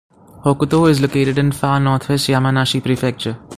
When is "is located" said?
0.89-1.37